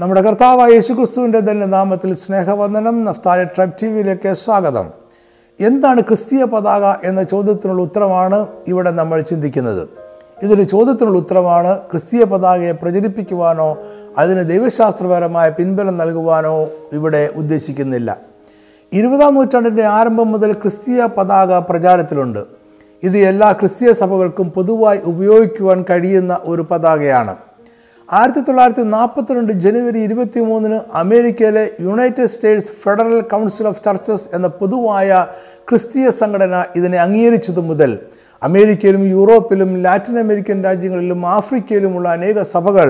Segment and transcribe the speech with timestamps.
[0.00, 3.04] നമ്മുടെ കർത്താവായ യേശുക്രിസ്തുവിന്റെ തന്നെ നാമത്തിൽ സ്നേഹവന്ദനം.
[3.04, 4.86] നഫ്താലി ട്രൈബ് ടി വിയിലേക്ക് സ്വാഗതം.
[5.60, 9.88] എന്താണ് ക്രിസ്തീയ പതാക എന്ന ചോദ്യത്തിനുള്ള ഉത്തരമാണ് ഇവിടെ നമ്മൾ ചിന്തിക്കുന്നത്.
[10.42, 13.78] ഇതൊരു ചോദ്യത്തിനുള്ള ഉത്തരമാണ് ക്രിസ്തീയ പതാകയെ പ്രചരിപ്പിക്കുവാനോ
[14.18, 18.16] അതിന് ദൈവശാസ്ത്രപരമായ പിൻബലം നൽകുവാനോ ഇവിടെ ഉദ്ദേശിക്കുന്നില്ല.
[18.92, 22.44] ഇരുപതാം നൂറ്റാണ്ടിന്റെ ആരംഭം മുതൽ ക്രിസ്തീയ പതാക പ്രചാരത്തിലുണ്ട്.
[23.02, 27.36] ഇത് എല്ലാ ക്രിസ്തീയ സഭകൾക്കും പൊതുവായി ഉപയോഗിക്കുവാൻ കഴിയുന്ന ഒരു പതാകയാണ്.
[28.08, 35.26] ആയിരത്തി തൊള്ളായിരത്തി നാൽപ്പത്തിരണ്ട് ജനുവരി ഇരുപത്തി മൂന്നിന് അമേരിക്കയിലെ United States Federal Council of Churches എന്ന പൊതുവായ
[35.68, 37.98] ക്രിസ്തീയ സംഘടന ഇതിനെ അംഗീകരിച്ചതു മുതൽ
[38.42, 42.88] അമേരിക്കയിലും യൂറോപ്പിലും ലാറ്റിൻ അമേരിക്കൻ രാജ്യങ്ങളിലും ആഫ്രിക്കയിലുമുള്ള അനേക സഭകൾ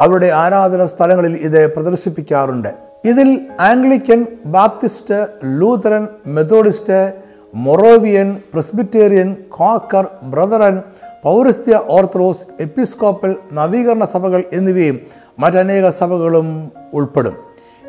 [0.00, 2.68] അവരുടെ ആരാധന സ്ഥലങ്ങളിൽ ഇത് പ്രദർശിപ്പിക്കാറുണ്ട്.
[3.04, 3.28] ഇതിൽ
[3.60, 7.12] Anglican Baptist Lutheran Methodist
[7.54, 10.82] Moravian Presbyterian Quaker Brethren
[11.26, 15.00] പൗരസ്ത്യ ഓർത്തഡോക്സ് എപ്പിസ്കോപ്പൽ നവീകരണ സഭകൾ എന്നിവയും
[15.38, 17.36] മറ്റനേക സഭകളും ഉൾപ്പെടും.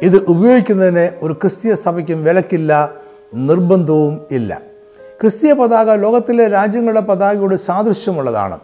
[0.01, 2.91] ഇത് ഉപയോഗിക്കുന്നതിന് ഒരു ക്രിസ്തീയ സഭയ്ക്കും വിലക്കില്ല
[3.35, 4.61] നിർബന്ധവും ഇല്ല.
[5.21, 8.59] ക്രിസ്തീയ പതാക ലോകത്തിലെ രാജ്യങ്ങളുടെ പതാകയോട് സാദൃശ്യമുള്ളതാണ്.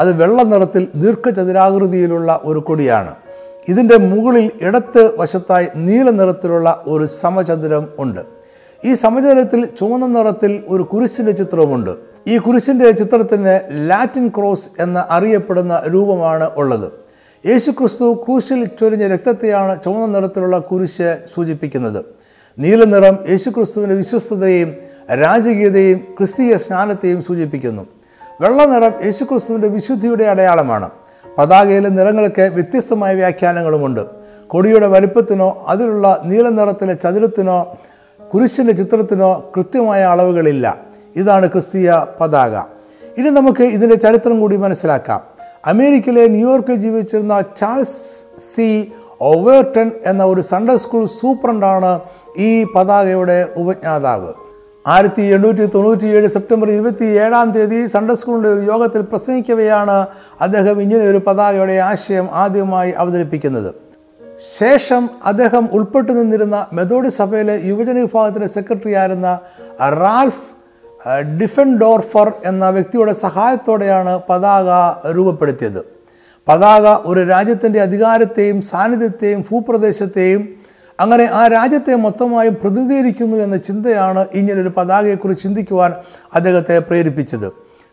[0.00, 3.14] അത് വെള്ള നിറത്തിൽ ദീർഘചതുരാകൃതിയിലുള്ള ഒരു കൊടിയാണ്.
[3.68, 8.20] ഇതിന്റെ മുകളിൽ ഇടത്ത് വശത്തായി നീല നിറത്തിലുള്ള ഒരു സമചതുരം ഉണ്ട്.
[8.84, 12.11] ഈ സമചതുരത്തിൽ ചുവന്ന നിറത്തിൽ ഒരു കുരിശിന്റെ ചിത്രവുമുണ്ട്.
[12.28, 16.92] ഈ കുരിശിന്റെ ചിത്രത്തിന് ലാറ്റിൻ ക്രോസ് എന്ന അറിയപ്പെടുന്ന രൂപമാണ് ഉള്ളത്.
[17.46, 22.04] യേശുക്രിസ്തു ക്രൂശിൽ ചൊരിഞ്ഞ രക്തത്തെയാണ് ചുവന്ന നിറത്തിലുള്ള കുരിശ് സൂചിപ്പിക്കുന്നത്.
[22.58, 24.76] നീല നിറം യേശുക്രിസ്തുവിന്റെ വിശ്വസ്തതയും
[25.20, 27.86] രാജകീയതയും ക്രിസ്തീയ സ്നാനത്തെയും സൂചിപ്പിക്കുന്നു.
[28.40, 30.90] വെള്ള നിറം യേശുക്രിസ്തുവിന്റെ വിശുദ്ധിയുടെ അടയാളമാണ്.
[31.38, 34.00] പതാകയിലെ നിറങ്ങൾക്ക് വ്യത്യസ്തമായ വ്യാഖ്യാനങ്ങളുമുണ്ട്.
[34.46, 37.78] കൊടിയുടെ വലിപ്പത്തിനോ അതിലുള്ള നീല നിറത്തിലെ ചതുരത്തിനോ
[38.34, 40.91] കുരിശിന്റെ ചിത്രത്തിനോ കൃത്യമായ അളവുകളില്ല.
[41.16, 41.50] ഇതാണ്
[42.20, 42.54] പതാക.
[43.18, 45.20] ഇനി നമുക്ക് ഇതിന്റെ ചരിത്രം കൂടി മനസ്സിലാക്കാം.
[45.66, 48.24] അമേരിക്കയിലെ ന്യൂയോർക്കിൽ ജീവിച്ചിരുന്ന ചാൾസ്
[48.54, 48.92] സി.
[49.20, 52.00] ഒവേർട്ടൺ എന്ന ഒരു സൺഡേ സ്കൂൾ സൂപ്രണ്ടാണ്
[52.38, 54.32] ഈ പതാകയുടെ ഉപജ്ഞാതാവ്.
[54.86, 60.06] ആയിരത്തി എണ്ണൂറ്റി തൊണ്ണൂറ്റിയേഴ് സെപ്റ്റംബർ ഇരുപത്തി ഏഴാം തീയതി സൺഡേ സ്കൂളിന്റെ ഒരു യോഗത്തിൽ പ്രസംഗിക്കവെയാണ്
[60.40, 63.74] അദ്ദേഹം ഇങ്ങനെ ഒരു പതാകയുടെ ആശയം ആദ്യമായി അവതരിപ്പിക്കുന്നത്.
[64.58, 69.38] ശേഷം അദ്ദേഹം ഉൾപ്പെട്ടു നിന്നിരുന്ന മെതോഡി സഭയിലെ യുവജന വിഭാഗത്തിന്റെ സെക്രട്ടറി ആയിരുന്ന
[69.80, 70.51] റാൽഫ്
[71.10, 74.68] ഡിഫൻഡോർഫർ എന്ന വ്യക്തിയുടെ സഹായത്തോടെയാണ് പതാക
[75.10, 75.84] രൂപപ്പെടുത്തിയത്.
[76.48, 80.48] പതാക ഒരു രാജ്യത്തിന്റെ അധികാരത്തെയും സാന്നിധ്യത്തെയും ഭൂപ്രദേശത്തെയും
[81.00, 85.92] അങ്ങനെ ആ രാജ്യത്തെ മൊത്തമായും പ്രതിനിധീകരിക്കുന്നു എന്ന ചിന്തയാണ് ഇങ്ങനൊരു പതാകയെക്കുറിച്ച് ചിന്തിക്കുവാൻ
[86.34, 87.48] അദ്ദേഹത്തെ പ്രേരിപ്പിച്ചത്.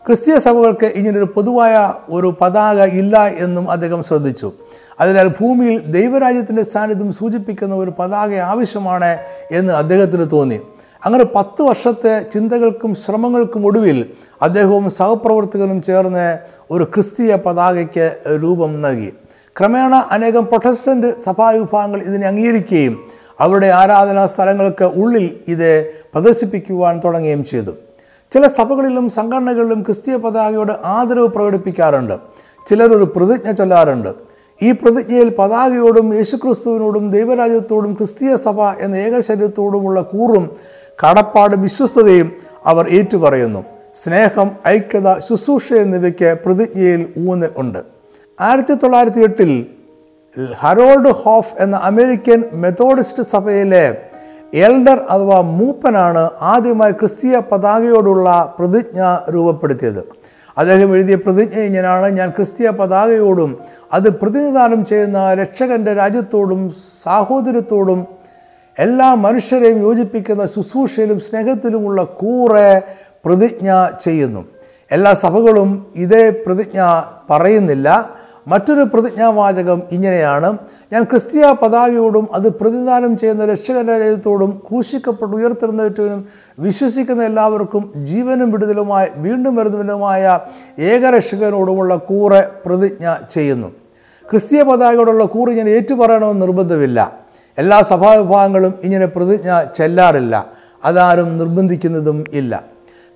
[0.08, 4.52] ക്രിസ്തീയ സഭകൾക്ക് ഇങ്ങനൊരു പൊതുവായ ഒരു പതാക ഇല്ല എന്നും അദ്ദേഹം ശ്രദ്ധിച്ചു.
[5.00, 9.18] അതിനാൽ ഭൂമിയിൽ ദൈവരാജ്യത്തിന്റെ സാന്നിധ്യം സൂചിപ്പിക്കുന്ന ഒരു പതാക ആവശ്യമാണ്
[9.52, 10.60] എന്ന് അദ്ദേഹത്തിന് തോന്നി.
[11.06, 14.06] അങ്ങനെ പത്ത് വർഷത്തെ ചിന്തകൾക്കും ശ്രമങ്ങൾക്കും ഒടുവിൽ
[14.42, 16.38] അദ്ദേഹവും സഹപ്രവർത്തകനും ചേർന്ന്
[16.72, 19.14] ഒരു ക്രിസ്തീയ പതാകയ്ക്ക് രൂപം നൽകി.
[19.60, 23.08] ക്രമേണ അനേകം പ്രൊട്ടസ്റ്റന്റ് സഭാവിഭാഗങ്ങൾ ഇതിനെ അംഗീകരിക്കുകയും
[23.40, 27.72] അവരുടെ ആരാധനാ സ്ഥലങ്ങൾക്ക് ഉള്ളിൽ ഇത് പ്രദർശിപ്പിക്കുവാൻ തുടങ്ങുകയും ചെയ്തു.
[28.32, 32.14] ചില സഭകളിലും സംഘടനകളിലും ക്രിസ്തീയ പതാകയോട് ആദരവ് പ്രകടിപ്പിക്കാറുണ്ട്.
[32.68, 34.30] ചിലർ ഒരു പ്രതിജ്ഞ ചൊല്ലാറുണ്ട്.
[34.62, 40.50] ഈ പ്രതിജ്ഞയിൽ പതാകയോടും യേശുക്രിസ്തുവിനോടും ദൈവരാജ്യത്തോടും ക്രിസ്തീയ സഭ എന്ന ഏകശരീരത്തോടുമുള്ള കൂറും
[41.04, 42.32] കടപ്പാടും വിശ്വസ്തതയും
[42.66, 43.64] അവർ ഏറ്റുപറയുന്നു.
[43.94, 47.80] സ്നേഹം ഐക്യത ശുശ്രൂഷ എന്നിവയ്ക്ക് പ്രതിജ്ഞയിൽ ഊന്നൽ ഉണ്ട്.
[48.42, 49.66] ആയിരത്തി തൊള്ളായിരത്തി എട്ടിൽ
[50.60, 53.98] ഹറോൾഡ് ഹോഫ് എന്ന അമേരിക്കൻ മെത്തോഡിസ്റ്റ് സഭയിലെ
[54.54, 59.00] എൽഡർ അഥവാ മൂപ്പനാണ് ആദ്യമായി ക്രിസ്തീയ പതാകയോടുള്ള പ്രതിജ്ഞ
[59.30, 60.04] രൂപപ്പെടുത്തിയത്.
[60.58, 63.58] അദ്ദേഹം എഴുതിയ പ്രതിജ്ഞ ഇങ്ങനെയാണ് ഞാൻ ക്രിസ്തീയ പതാകയോടും
[63.94, 66.74] അത് പ്രതിനിധാനം ചെയ്യുന്ന രക്ഷകന്റെ രാജ്യത്തോടും
[67.04, 68.19] സാഹോദര്യത്തോടും
[68.80, 72.82] എല്ലാ മനുഷ്യരെയും യോജിപ്പിക്കുന്ന ശുശ്രൂഷയിലും സ്നേഹത്തിലുമുള്ള കൂറെ
[73.26, 74.46] പ്രതിജ്ഞ ചെയ്യുന്നു.
[74.92, 78.20] എല്ലാ സഭകളും ഇതേ പ്രതിജ്ഞ പറയുന്നില്ല.
[78.48, 80.58] മറ്റൊരു പ്രതിജ്ഞാവാചകം ഇങ്ങനെയാണ്.
[80.94, 86.26] ഞാൻ ക്രിസ്തീയ പതാകയോടും അത് പ്രതിദാനം ചെയ്യുന്ന രക്ഷകരാജ്യത്തോടും ക്രൂശിക്കപ്പെട്ട് ഉയർത്തിരുന്നവറ്റും
[86.60, 90.40] വിശ്വസിക്കുന്ന എല്ലാവർക്കും ജീവനും വിടുതലുമായി വീണ്ടും വരുന്നതിനുമായ
[90.80, 93.72] ഏകരക്ഷകനോടുമുള്ള കൂറെ പ്രതിജ്ഞ ചെയ്യുന്നു.
[94.30, 97.19] ക്രിസ്തീയ പതാകയോടുള്ള കൂറ് ഞാൻ ഏറ്റുപറയണമെന്ന് നിർബന്ധമില്ല.
[97.60, 100.36] എല്ലാ സഭാവിഭാഗങ്ങളും ഇങ്ങനെ പ്രതിജ്ഞ ചെല്ലാറില്ല.
[100.86, 102.64] അതാരും നിർബന്ധിക്കുന്നതും ഇല്ല.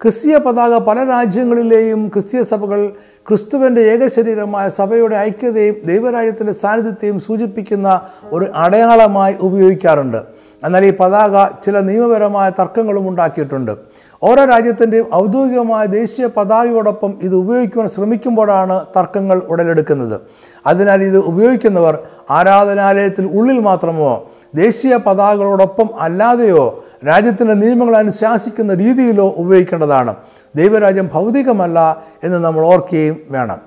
[0.01, 2.93] ക്രിസ്തീയ പതാക പല രാജ്യങ്ങളിലെയും ക്രിസ്തീയ സഭകൾ
[3.27, 8.01] ക്രിസ്തുവിന്റെ ഏകശരീരമായ സഭയുടെ ഐക്യതയും ദൈവരാജ്യത്തിന്റെ സാന്നിധ്യത്തെയും സൂചിപ്പിക്കുന്ന
[8.31, 10.17] ഒരു അടയാളമായി ഉപയോഗിക്കാറുണ്ട്.
[10.63, 13.77] എന്നാൽ ഈ പതാക ചില നിയമപരമായ തർക്കങ്ങളും ഉണ്ടാക്കിയിട്ടുണ്ട്.
[14.23, 20.21] ഓരോ രാജ്യത്തിന്റെയും ഔദ്യോഗികമായ ദേശീയ പതാകയോടൊപ്പം ഇത് ഉപയോഗിക്കുവാൻ ശ്രമിക്കുമ്പോഴാണ് തർക്കങ്ങൾ ഉടലെടുക്കുന്നത്.
[20.67, 21.97] അതിനാൽ ഇത് ഉപയോഗിക്കുന്നവർ
[22.31, 30.15] ആരാധനാലയത്തിൽ ഉള്ളിൽ മാത്രമോ ദേശീയ പതാകകളോടൊപ്പം അല്ലാതെയോ രാജ്യത്തിന്റെ നിയമങ്ങൾ അനുശാസിക്കുന്ന രീതിയിലോ ഉപയോഗിക്കേണ്ടതാണ്.
[30.55, 33.57] ദൈവരാജ്യം ഭൗതികമല്ല എന്ന് നമ്മൾ ഓർക്കുകയും വേണം.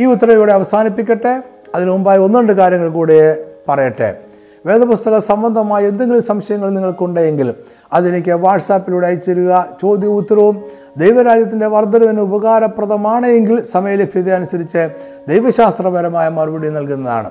[0.00, 1.42] ഈ ഉത്തരവ് ഇവിടെ അവസാനിപ്പിക്കട്ടെ.
[1.74, 4.23] അതിനു മുമ്പായി ഒന്ന് രണ്ട് കാര്യങ്ങൾ കൂടെ പറയട്ടെ.
[4.66, 7.54] വേദപുസ്തക സംബന്ധമായ എന്തെങ്കിലും സംശയങ്ങൾ നിങ്ങൾക്കുണ്ടെങ്കിൽ
[7.92, 9.68] അതെനിക്ക് വാട്സാപ്പിലൂടെ അയച്ചിരുക.
[9.82, 10.64] ചോദ്യ ഉത്തരവും
[10.96, 14.88] ദൈവരാജ്യത്തിന്റെ വർധനവിന് ഉപകാരപ്രദമാണ് എങ്കിൽ സമയലഭ്യത അനുസരിച്ച്
[15.28, 17.30] ദൈവശാസ്ത്രപരമായ മറുപടി നൽകുന്നതാണ്.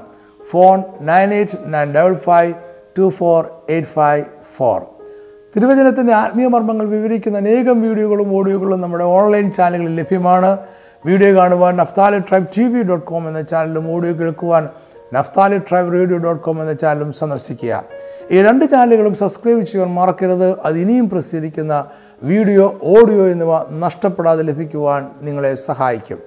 [0.51, 2.53] Phone nine eight nine double five
[2.97, 4.25] two four eight five
[4.57, 4.81] four.
[5.55, 10.57] തിരുവചനത്തിന്റെ ആത്മീയ മർമ്മങ്ങൾ വിവരിക്കുന്ന അനേകം വീഡിയോകളും ഓഡിയോകളും നമ്മുടെ ഓൺലൈൻ ചാനലുകളിൽ ലഭ്യമാണ്.
[11.05, 14.67] വീഡിയോ കാണുവാൻ Naphtali tribe T V dot com എന്ന ചാനലും ഓഡിയോ കേൾക്കുവാൻ
[15.13, 17.83] Naphtali tribe radio dot com എന്ന ചാനലും സന്ദർശിക്കുക.
[18.31, 20.59] ഈ രണ്ട് ചാനലുകളും സബ്സ്ക്രൈബ് ചെയ്യാൻ മറക്കരുത്.
[20.65, 21.85] അത് ഇനിയും പ്രസിദ്ധീകരിക്കുന്ന
[22.23, 26.17] വീഡിയോ ഓഡിയോ എന്നിവ നഷ്ടപ്പെടാതെ ലഭിക്കുവാൻ നിങ്ങളെ സഹായിക്കും.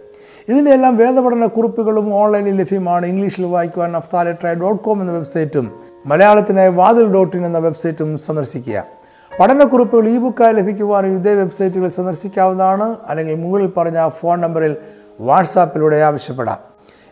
[0.48, 3.06] ഇതിന്റെ എല്ലാം വേദപഠന കുറിപ്പുകളും ഓൺലൈനിൽ ലഭ്യമാണ്.
[3.06, 8.84] ഇംഗ്ലീഷിൽ വായിക്കുവാൻ നഫ്താലി ട്രൈബ് ഡോട്ട് കോം എന്ന വെബ്സൈറ്റും മലയാളത്തിനായി വാതിൽ ഡോട്ട് ഇൻ എന്ന വെബ്സൈറ്റും സന്ദർശിക്കുക.
[9.40, 12.96] പഠനക്കുറിപ്പുകൾ ഇ ബുക്കായി ലഭിക്കുവാനും ഇതേ വെബ്സൈറ്റുകൾ സന്ദർശിക്കാവുന്നതാണ്.
[13.08, 14.76] അല്ലെങ്കിൽ മുകളിൽ പറഞ്ഞ ഫോൺ നമ്പറിൽ
[15.20, 16.75] വാട്സാപ്പിലൂടെ ആവശ്യപ്പെടാം.